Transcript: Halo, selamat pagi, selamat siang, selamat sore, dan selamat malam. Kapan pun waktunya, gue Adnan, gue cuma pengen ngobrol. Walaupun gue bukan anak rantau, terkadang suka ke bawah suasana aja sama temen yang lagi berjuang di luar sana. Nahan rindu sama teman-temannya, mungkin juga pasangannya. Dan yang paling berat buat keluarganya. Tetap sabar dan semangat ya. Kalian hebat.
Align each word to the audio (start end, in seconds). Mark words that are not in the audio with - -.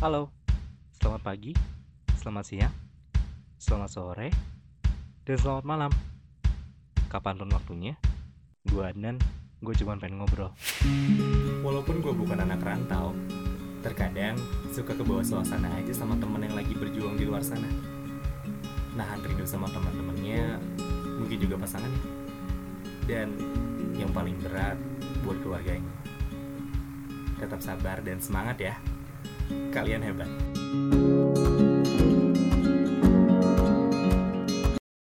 Halo, 0.00 0.32
selamat 0.96 1.20
pagi, 1.20 1.52
selamat 2.16 2.44
siang, 2.48 2.72
selamat 3.60 3.90
sore, 3.92 4.32
dan 5.28 5.36
selamat 5.36 5.64
malam. 5.68 5.92
Kapan 7.12 7.36
pun 7.36 7.52
waktunya, 7.52 8.00
gue 8.64 8.80
Adnan, 8.80 9.20
gue 9.60 9.76
cuma 9.76 10.00
pengen 10.00 10.24
ngobrol. 10.24 10.56
Walaupun 11.60 12.00
gue 12.00 12.16
bukan 12.16 12.40
anak 12.40 12.64
rantau, 12.64 13.12
terkadang 13.84 14.40
suka 14.72 14.96
ke 14.96 15.04
bawah 15.04 15.20
suasana 15.20 15.68
aja 15.76 15.92
sama 15.92 16.16
temen 16.16 16.48
yang 16.48 16.56
lagi 16.56 16.72
berjuang 16.72 17.20
di 17.20 17.28
luar 17.28 17.44
sana. 17.44 17.68
Nahan 18.96 19.20
rindu 19.20 19.44
sama 19.44 19.68
teman-temannya, 19.68 20.64
mungkin 21.20 21.36
juga 21.36 21.60
pasangannya. 21.60 22.00
Dan 23.04 23.36
yang 24.00 24.08
paling 24.16 24.40
berat 24.40 24.80
buat 25.20 25.36
keluarganya. 25.44 25.92
Tetap 27.36 27.60
sabar 27.60 28.00
dan 28.00 28.16
semangat 28.16 28.64
ya. 28.64 28.80
Kalian 29.70 30.02
hebat. 30.02 30.30